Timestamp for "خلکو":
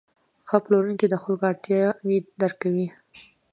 1.23-1.43